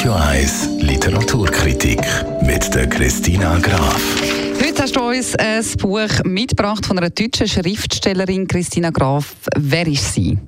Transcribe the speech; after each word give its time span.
Radio 0.00 0.14
1 0.14 0.68
Literaturkritik 0.78 2.00
mit 2.40 2.74
der 2.74 2.88
Christina 2.88 3.58
Graf. 3.58 4.00
Heute 4.58 4.82
hast 4.82 4.96
du 4.96 5.00
uns 5.00 5.36
ein 5.36 5.62
Buch 5.76 6.24
mitgebracht 6.24 6.86
von 6.86 6.96
einer 6.96 7.10
deutschen 7.10 7.46
Schriftstellerin, 7.46 8.48
Christina 8.48 8.88
Graf. 8.88 9.36
Wer 9.58 9.86
ist 9.86 10.14
sie? 10.14 10.38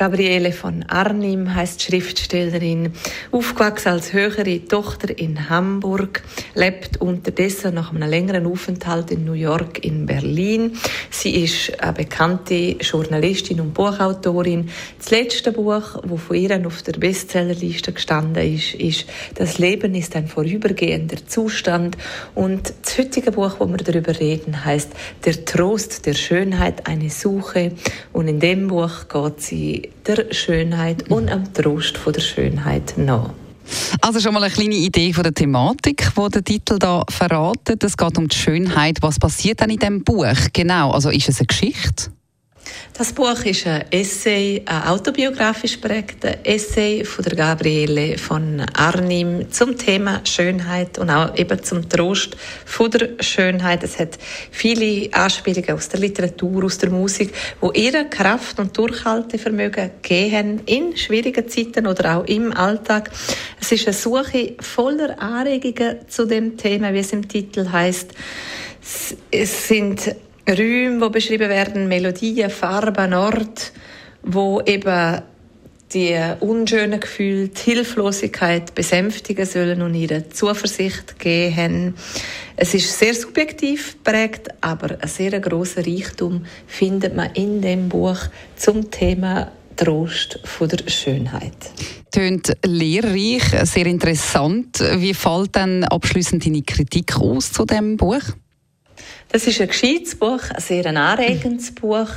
Gabriele 0.00 0.52
von 0.52 0.82
Arnim 0.84 1.54
heißt 1.54 1.82
Schriftstellerin, 1.82 2.94
aufgewachsen 3.32 3.90
als 3.90 4.14
höhere 4.14 4.64
Tochter 4.64 5.18
in 5.18 5.50
Hamburg, 5.50 6.22
lebt 6.54 7.02
unterdessen 7.02 7.74
nach 7.74 7.92
einem 7.92 8.08
längeren 8.08 8.46
Aufenthalt 8.46 9.10
in 9.10 9.26
New 9.26 9.34
York 9.34 9.84
in 9.84 10.06
Berlin. 10.06 10.78
Sie 11.10 11.44
ist 11.44 11.78
eine 11.82 11.92
bekannte 11.92 12.76
Journalistin 12.80 13.60
und 13.60 13.74
Buchautorin. 13.74 14.70
Das 14.96 15.10
letzte 15.10 15.52
Buch, 15.52 16.00
wo 16.02 16.16
von 16.16 16.36
ihr 16.36 16.66
auf 16.66 16.80
der 16.80 16.92
Bestsellerliste 16.92 17.92
gestanden 17.92 18.54
ist, 18.54 18.72
ist 18.76 19.04
Das 19.34 19.58
Leben 19.58 19.94
ist 19.94 20.16
ein 20.16 20.28
vorübergehender 20.28 21.26
Zustand 21.26 21.98
und 22.34 22.72
das 22.82 22.96
heutige 22.96 23.32
Buch, 23.32 23.56
wo 23.58 23.66
wir 23.66 23.76
darüber 23.76 24.18
reden, 24.18 24.64
heißt 24.64 24.92
Der 25.26 25.44
Trost 25.44 26.06
der 26.06 26.14
Schönheit 26.14 26.86
eine 26.86 27.10
Suche 27.10 27.72
und 28.14 28.28
in 28.28 28.40
dem 28.40 28.68
Buch 28.68 29.06
geht 29.06 29.42
sie 29.42 29.89
der 30.06 30.32
Schönheit 30.32 31.10
und 31.10 31.30
am 31.30 31.52
Trost 31.52 31.98
von 31.98 32.12
der 32.12 32.20
Schönheit 32.20 32.94
nach. 32.96 33.30
Also 34.00 34.20
schon 34.20 34.34
mal 34.34 34.42
eine 34.42 34.52
kleine 34.52 34.74
Idee 34.74 35.12
von 35.12 35.22
der 35.22 35.34
Thematik, 35.34 36.10
wo 36.14 36.28
der 36.28 36.42
Titel 36.42 36.78
da 36.78 37.04
verratet. 37.08 37.84
Es 37.84 37.96
geht 37.96 38.18
um 38.18 38.28
die 38.28 38.36
Schönheit. 38.36 38.98
Was 39.00 39.18
passiert 39.18 39.60
dann 39.60 39.70
in 39.70 39.78
dem 39.78 40.02
Buch? 40.02 40.34
Genau, 40.52 40.90
also 40.90 41.10
ist 41.10 41.28
es 41.28 41.38
eine 41.38 41.46
Geschichte? 41.46 42.10
Das 43.00 43.12
Buch 43.14 43.44
ist 43.44 43.66
ein 43.66 43.84
Essay, 43.90 44.62
ein 44.66 44.82
autobiografisch 44.82 45.78
prägter 45.78 46.36
Essay 46.44 47.04
von 47.04 47.24
der 47.24 47.34
Gabriele 47.34 48.18
von 48.18 48.60
Arnim 48.74 49.50
zum 49.50 49.78
Thema 49.78 50.20
Schönheit 50.24 50.98
und 50.98 51.08
auch 51.08 51.34
eben 51.36 51.62
zum 51.62 51.88
Trost 51.88 52.36
von 52.66 52.90
der 52.90 53.10
Schönheit. 53.20 53.82
Es 53.84 53.98
hat 53.98 54.18
viele 54.50 55.08
Anspielungen 55.14 55.70
aus 55.70 55.88
der 55.88 56.00
Literatur, 56.00 56.64
aus 56.64 56.76
der 56.76 56.90
Musik, 56.90 57.32
wo 57.60 57.72
ihre 57.72 58.04
Kraft 58.04 58.58
und 58.58 58.76
Durchhaltevermögen 58.76 59.92
gehen 60.02 60.60
in 60.66 60.94
schwierigen 60.96 61.48
Zeiten 61.48 61.86
oder 61.86 62.18
auch 62.18 62.24
im 62.26 62.52
Alltag. 62.52 63.10
Es 63.60 63.72
ist 63.72 63.86
eine 63.86 63.94
Suche 63.94 64.56
voller 64.60 65.20
Anregungen 65.22 66.06
zu 66.06 66.26
dem 66.26 66.58
Thema, 66.58 66.92
wie 66.92 66.98
es 66.98 67.12
im 67.12 67.26
Titel 67.26 67.70
heißt. 67.70 68.10
Es 69.30 69.68
sind 69.68 70.14
Räume, 70.48 71.06
die 71.06 71.12
beschrieben 71.12 71.48
werden, 71.48 71.88
Melodien, 71.88 72.50
Farben, 72.50 73.14
Ort, 73.14 73.72
wo 74.22 74.60
eben 74.60 75.22
die 75.92 76.16
unschönen 76.40 77.00
Gefühle, 77.00 77.48
die 77.48 77.72
Hilflosigkeit 77.72 78.74
besänftigen 78.74 79.44
sollen 79.44 79.82
und 79.82 79.94
ihre 79.94 80.28
Zuversicht 80.28 81.18
geben. 81.18 81.94
Es 82.56 82.74
ist 82.74 82.96
sehr 82.98 83.14
subjektiv 83.14 83.96
prägt, 84.04 84.48
aber 84.60 84.98
ein 85.00 85.08
sehr 85.08 85.38
großer 85.40 85.84
Reichtum 85.84 86.44
findet 86.66 87.16
man 87.16 87.32
in 87.34 87.60
dem 87.60 87.88
Buch 87.88 88.18
zum 88.56 88.90
Thema 88.90 89.50
Trost 89.76 90.38
von 90.44 90.68
der 90.68 90.88
Schönheit. 90.88 91.56
Tönt 92.12 92.52
lehrreich, 92.64 93.42
sehr 93.64 93.86
interessant. 93.86 94.78
Wie 94.96 95.14
fällt 95.14 95.56
dann 95.56 95.84
abschließend 95.84 96.44
deine 96.44 96.62
Kritik 96.62 97.16
aus 97.16 97.52
zu 97.52 97.64
dem 97.64 97.96
Buch? 97.96 98.22
Das 99.32 99.46
ist 99.46 99.60
ein 99.60 99.68
gescheites 99.68 100.16
Buch, 100.16 100.42
ein 100.52 100.60
sehr 100.60 100.86
anregendes 100.86 101.72
Buch. 101.72 102.08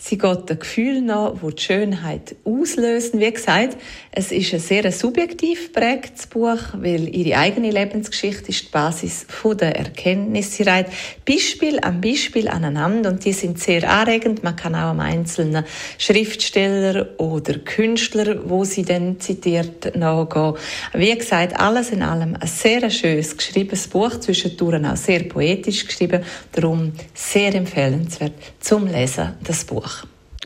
Sie 0.00 0.16
geht 0.16 0.48
dem 0.48 0.60
Gefühl 0.60 1.00
nach, 1.02 1.34
wo 1.40 1.50
die 1.50 1.60
Schönheit 1.60 2.36
auslösen. 2.44 3.18
Wie 3.18 3.32
gesagt, 3.32 3.76
es 4.12 4.30
ist 4.30 4.54
ein 4.54 4.60
sehr 4.60 4.92
subjektiv 4.92 5.72
prägtes 5.72 6.28
Buch, 6.28 6.58
weil 6.74 7.14
ihre 7.14 7.36
eigene 7.36 7.72
Lebensgeschichte 7.72 8.50
ist 8.50 8.66
die 8.66 8.70
Basis 8.70 9.26
der 9.60 9.76
Erkenntnis. 9.76 10.56
Sie 10.56 10.62
reiht 10.62 10.86
Beispiel 11.26 11.80
an 11.80 12.00
Beispiel 12.00 12.46
aneinander 12.46 13.10
und 13.10 13.24
die 13.24 13.32
sind 13.32 13.58
sehr 13.58 13.90
anregend. 13.90 14.44
Man 14.44 14.54
kann 14.54 14.76
auch 14.76 14.90
am 14.90 15.00
einzelnen 15.00 15.64
Schriftsteller 15.98 17.18
oder 17.18 17.58
Künstler, 17.58 18.48
wo 18.48 18.62
sie 18.62 18.84
dann 18.84 19.18
zitiert, 19.18 19.96
nachgehen. 19.96 20.54
Wie 20.94 21.18
gesagt, 21.18 21.58
alles 21.58 21.90
in 21.90 22.02
allem 22.02 22.36
ein 22.38 22.46
sehr 22.46 22.88
schönes 22.90 23.36
geschriebenes 23.36 23.88
Buch, 23.88 24.20
zwischendurch 24.20 24.84
auch 24.84 24.96
sehr 24.96 25.24
poetisch 25.24 25.86
geschrieben 25.86 26.22
Darum 26.52 26.92
sehr 27.14 27.54
empfehlenswert 27.54 28.32
zum 28.60 28.86
Lesen, 28.86 29.34
das 29.42 29.64
Buch. 29.64 29.87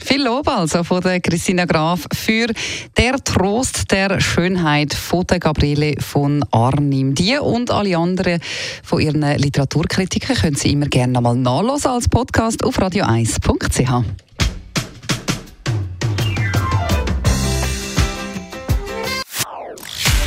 Viel 0.05 0.25
Lob 0.25 0.49
also 0.49 0.83
von 0.85 1.01
der 1.01 1.21
Christina 1.21 1.65
Graf 1.65 2.07
für 2.13 2.49
der 2.97 3.23
Trost 3.23 3.91
der 3.91 4.21
Schönheit 4.21 4.95
von 4.95 5.27
der 5.27 5.39
Gabriele 5.39 5.95
von 6.01 6.45
Arnim. 6.51 7.15
Die 7.15 7.39
und 7.39 7.71
alle 7.71 7.97
anderen 7.97 8.41
von 8.83 9.01
ihren 9.01 9.23
Literaturkritiken 9.39 10.37
können 10.37 10.57
Sie 10.57 10.73
immer 10.73 10.87
gerne 10.87 11.13
nochmal 11.13 11.37
nachlesen 11.37 11.93
als 11.93 12.09
Podcast 12.09 12.65
auf 12.65 12.79
radio1.ch. 12.79 14.05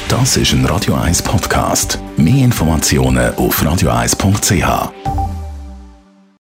Das 0.08 0.38
ist 0.38 0.54
ein 0.54 0.66
Radio 0.66 0.96
1 0.96 1.22
Podcast. 1.22 2.00
Mehr 2.16 2.46
Informationen 2.46 3.36
auf 3.36 3.62
radio1.ch. 3.62 5.15